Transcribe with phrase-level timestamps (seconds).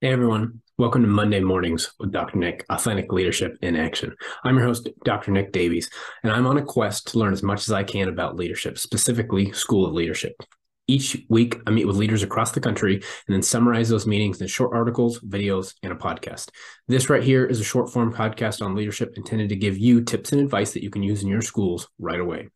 [0.00, 2.38] Hey everyone, welcome to Monday Mornings with Dr.
[2.38, 4.14] Nick, Authentic Leadership in Action.
[4.44, 5.32] I'm your host, Dr.
[5.32, 5.90] Nick Davies,
[6.22, 9.50] and I'm on a quest to learn as much as I can about leadership, specifically
[9.50, 10.40] School of Leadership.
[10.90, 14.46] Each week, I meet with leaders across the country and then summarize those meetings in
[14.46, 16.48] short articles, videos, and a podcast.
[16.88, 20.32] This right here is a short form podcast on leadership intended to give you tips
[20.32, 22.48] and advice that you can use in your schools right away.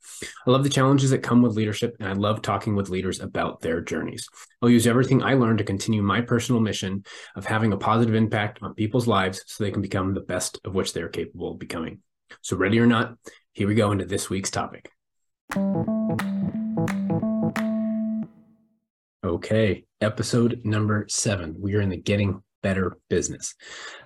[0.46, 3.60] I love the challenges that come with leadership, and I love talking with leaders about
[3.60, 4.26] their journeys.
[4.62, 7.04] I'll use everything I learned to continue my personal mission
[7.36, 10.74] of having a positive impact on people's lives so they can become the best of
[10.74, 12.00] which they're capable of becoming.
[12.40, 13.14] So, ready or not,
[13.52, 14.90] here we go into this week's topic.
[19.24, 21.54] Okay, episode number seven.
[21.56, 23.54] We are in the getting better business.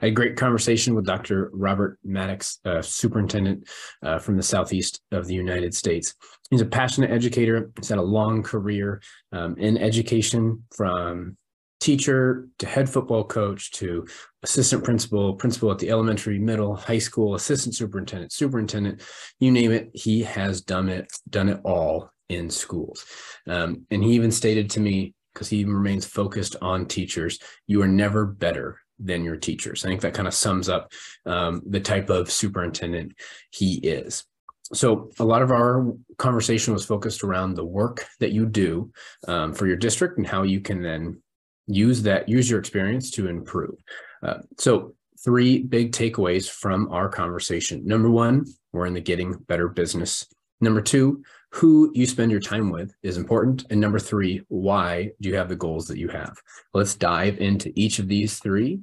[0.03, 1.51] I had a great conversation with Dr.
[1.55, 3.67] Robert Maddox, uh, superintendent
[4.03, 6.15] uh, from the southeast of the United States.
[6.51, 7.71] He's a passionate educator.
[7.79, 9.01] He's had a long career
[9.33, 11.39] um, in education from
[11.81, 14.07] teacher to head football coach to
[14.43, 19.01] assistant principal, principal at the elementary, middle, high school, assistant superintendent, superintendent,
[19.41, 19.91] you name it.
[19.95, 23.05] He has done it, done it all in schools.
[23.47, 27.89] Um, and he even stated to me, because he remains focused on teachers, you are
[27.89, 29.85] never better than your teachers.
[29.85, 30.91] I think that kind of sums up
[31.27, 33.13] um, the type of superintendent
[33.51, 34.25] he is.
[34.73, 38.91] So, a lot of our conversation was focused around the work that you do
[39.29, 41.23] um, for your district and how you can then
[41.69, 43.77] use that, use your experience to improve.
[44.23, 47.87] Uh, so, three big takeaways from our conversation.
[47.87, 50.27] Number one, we're in the getting better business.
[50.61, 53.65] Number two, who you spend your time with is important.
[53.71, 56.37] And number three, why do you have the goals that you have?
[56.75, 58.81] Let's dive into each of these three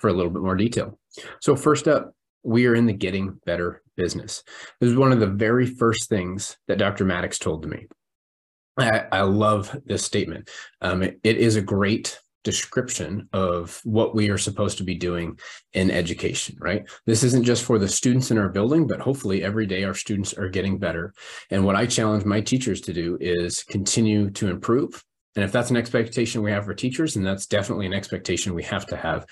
[0.00, 0.98] for a little bit more detail.
[1.40, 2.12] So, first up,
[2.44, 4.42] we are in the getting better business.
[4.80, 7.04] This is one of the very first things that Dr.
[7.04, 7.86] Maddox told to me.
[8.78, 10.48] I, I love this statement.
[10.80, 15.38] Um, it, it is a great description of what we are supposed to be doing
[15.74, 16.88] in education, right?
[17.04, 20.32] This isn't just for the students in our building, but hopefully every day our students
[20.32, 21.12] are getting better.
[21.50, 25.04] And what I challenge my teachers to do is continue to improve.
[25.36, 28.62] And if that's an expectation we have for teachers, then that's definitely an expectation we
[28.62, 29.26] have to have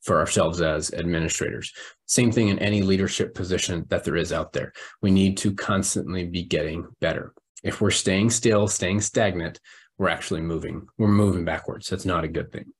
[0.00, 1.74] for ourselves as administrators.
[2.06, 4.72] Same thing in any leadership position that there is out there.
[5.02, 7.34] We need to constantly be getting better.
[7.62, 9.60] If we're staying still, staying stagnant,
[9.98, 10.86] we're actually moving.
[10.98, 11.88] We're moving backwards.
[11.88, 12.72] That's not a good thing.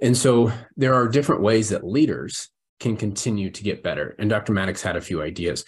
[0.00, 2.50] And so there are different ways that leaders
[2.80, 4.14] can continue to get better.
[4.18, 4.52] And Dr.
[4.52, 5.64] Maddox had a few ideas.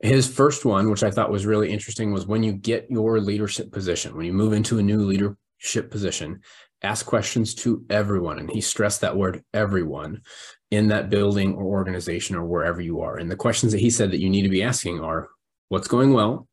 [0.00, 3.72] His first one, which I thought was really interesting, was when you get your leadership
[3.72, 6.40] position, when you move into a new leadership position,
[6.82, 8.38] ask questions to everyone.
[8.38, 10.22] And he stressed that word everyone
[10.70, 13.16] in that building or organization or wherever you are.
[13.16, 15.28] And the questions that he said that you need to be asking are
[15.68, 16.46] what's going well?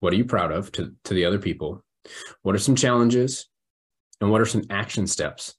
[0.00, 1.82] What are you proud of to, to the other people?
[2.42, 3.48] What are some challenges?
[4.20, 5.54] And what are some action steps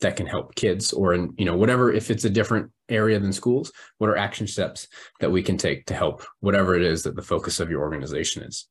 [0.00, 3.32] that can help kids or in, you know, whatever, if it's a different area than
[3.32, 4.88] schools, what are action steps
[5.20, 8.42] that we can take to help whatever it is that the focus of your organization
[8.42, 8.66] is?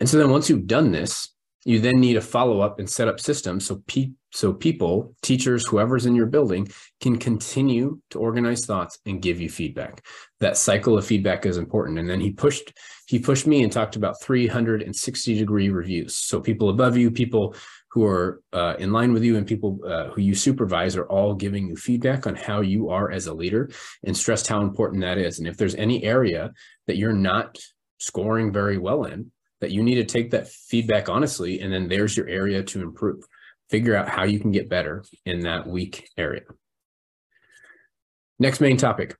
[0.00, 1.34] And so then once you've done this,
[1.68, 5.66] you then need to follow up and set up systems so pe- so people, teachers,
[5.66, 6.68] whoever's in your building
[7.00, 10.04] can continue to organize thoughts and give you feedback.
[10.40, 11.98] That cycle of feedback is important.
[11.98, 12.72] And then he pushed
[13.06, 16.16] he pushed me and talked about 360 degree reviews.
[16.16, 17.54] So people above you, people
[17.90, 21.34] who are uh, in line with you, and people uh, who you supervise are all
[21.34, 23.70] giving you feedback on how you are as a leader,
[24.04, 25.38] and stressed how important that is.
[25.38, 26.52] And if there's any area
[26.86, 27.58] that you're not
[27.98, 32.16] scoring very well in, that you need to take that feedback honestly, and then there's
[32.16, 33.24] your area to improve.
[33.70, 36.42] Figure out how you can get better in that weak area.
[38.38, 39.16] Next main topic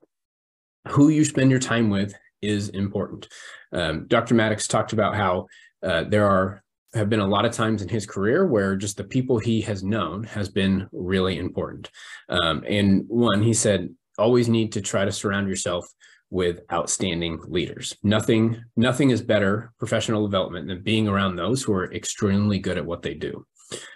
[0.87, 3.27] who you spend your time with is important.
[3.71, 4.33] Um, Dr.
[4.33, 5.47] Maddox talked about how
[5.83, 6.63] uh, there are
[6.95, 9.83] have been a lot of times in his career where just the people he has
[9.83, 11.91] known has been really important.
[12.29, 15.87] Um, and one, he said, always need to try to surround yourself
[16.29, 17.95] with outstanding leaders.
[18.03, 22.85] Nothing, nothing is better professional development than being around those who are extremely good at
[22.85, 23.45] what they do.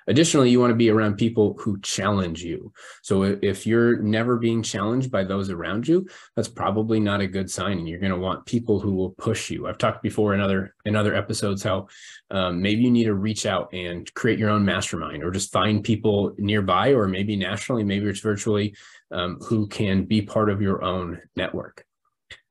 [0.08, 2.72] Additionally, you want to be around people who challenge you.
[3.02, 7.50] So if you're never being challenged by those around you, that's probably not a good
[7.50, 7.80] sign.
[7.80, 9.68] And you're going to want people who will push you.
[9.68, 11.88] I've talked before in other in other episodes how
[12.30, 15.84] um, maybe you need to reach out and create your own mastermind, or just find
[15.84, 18.76] people nearby, or maybe nationally, maybe it's virtually,
[19.10, 21.84] um, who can be part of your own network.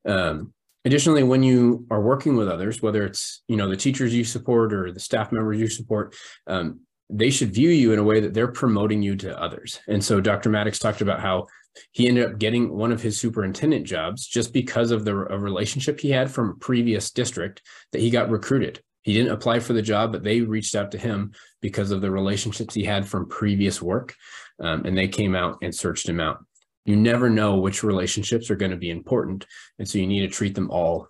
[0.06, 0.52] Um,
[0.84, 4.72] additionally, when you are working with others, whether it's you know the teachers you support
[4.72, 6.14] or the staff members you support,
[6.46, 9.80] um, they should view you in a way that they're promoting you to others.
[9.86, 10.48] And so Dr.
[10.48, 11.46] Maddox talked about how
[11.92, 16.10] he ended up getting one of his superintendent jobs just because of the relationship he
[16.10, 17.62] had from a previous district
[17.92, 20.98] that he got recruited He didn't apply for the job, but they reached out to
[20.98, 24.14] him because of the relationships he had from previous work.
[24.60, 26.44] Um, and they came out and searched him out.
[26.84, 29.46] You never know which relationships are going to be important.
[29.78, 31.08] And so you need to treat them all,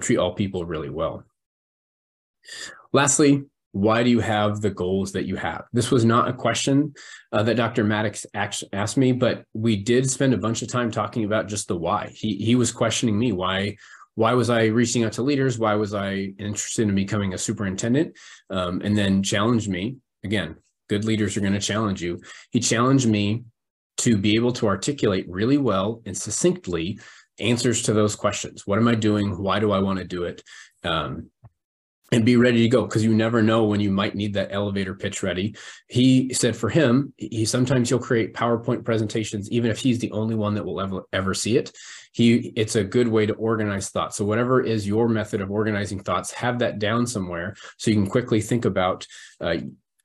[0.00, 1.24] treat all people really well.
[2.92, 5.64] Lastly, why do you have the goals that you have?
[5.72, 6.94] This was not a question
[7.32, 7.82] uh, that Dr.
[7.82, 11.76] Maddox asked me, but we did spend a bunch of time talking about just the
[11.76, 12.12] why.
[12.14, 13.76] He he was questioning me why
[14.14, 15.58] why was I reaching out to leaders?
[15.58, 18.16] Why was I interested in becoming a superintendent?
[18.48, 20.56] Um, and then challenged me again.
[20.88, 22.20] Good leaders are going to challenge you.
[22.50, 23.44] He challenged me
[23.98, 26.98] to be able to articulate really well and succinctly
[27.38, 28.66] answers to those questions.
[28.66, 29.42] What am I doing?
[29.42, 30.42] Why do I want to do it?
[30.82, 31.30] Um,
[32.12, 34.94] and be ready to go because you never know when you might need that elevator
[34.94, 35.56] pitch ready.
[35.88, 40.34] He said for him, he sometimes he'll create PowerPoint presentations, even if he's the only
[40.34, 41.72] one that will ever ever see it.
[42.12, 44.16] He it's a good way to organize thoughts.
[44.16, 48.10] So whatever is your method of organizing thoughts, have that down somewhere so you can
[48.10, 49.06] quickly think about
[49.40, 49.56] uh,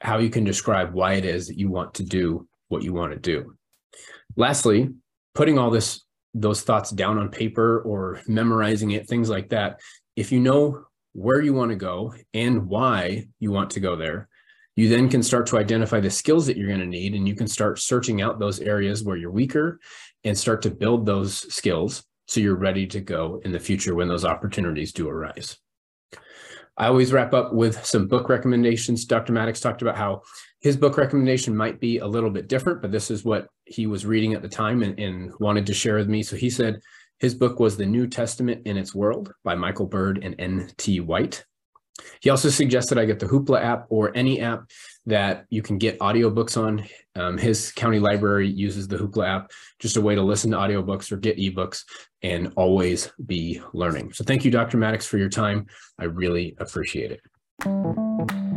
[0.02, 3.12] how you can describe why it is that you want to do what you want
[3.12, 3.56] to do.
[4.36, 4.90] Lastly,
[5.34, 6.04] putting all this
[6.36, 9.80] those thoughts down on paper or memorizing it, things like that.
[10.16, 14.28] If you know where you want to go and why you want to go there.
[14.76, 17.36] You then can start to identify the skills that you're going to need, and you
[17.36, 19.80] can start searching out those areas where you're weaker
[20.24, 24.08] and start to build those skills so you're ready to go in the future when
[24.08, 25.58] those opportunities do arise.
[26.78, 29.04] I always wrap up with some book recommendations.
[29.04, 29.34] Dr.
[29.34, 30.22] Maddox talked about how
[30.62, 34.06] his book recommendation might be a little bit different, but this is what he was
[34.06, 36.24] reading at the time and, and wanted to share with me.
[36.24, 36.80] So he said,
[37.20, 41.02] his book was The New Testament in Its World by Michael Bird and N.T.
[41.02, 41.44] Wright.
[42.22, 44.64] He also suggested I get the Hoopla app or any app
[45.06, 46.86] that you can get audiobooks on.
[47.16, 51.12] Um, his county library uses the Hoopla app, just a way to listen to audiobooks
[51.12, 51.84] or get ebooks
[52.22, 54.14] and always be learning.
[54.14, 54.78] So thank you, Dr.
[54.78, 55.68] Maddox, for your time.
[56.00, 58.49] I really appreciate it.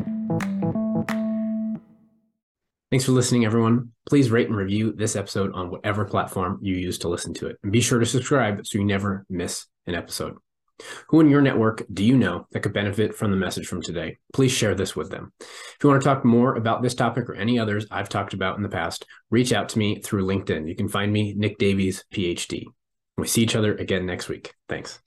[2.92, 3.92] Thanks for listening, everyone.
[4.06, 7.56] Please rate and review this episode on whatever platform you use to listen to it.
[7.62, 10.36] And be sure to subscribe so you never miss an episode.
[11.08, 14.18] Who in your network do you know that could benefit from the message from today?
[14.34, 15.32] Please share this with them.
[15.40, 18.58] If you want to talk more about this topic or any others I've talked about
[18.58, 20.68] in the past, reach out to me through LinkedIn.
[20.68, 22.64] You can find me, Nick Davies, PhD.
[23.16, 24.52] We see each other again next week.
[24.68, 25.00] Thanks.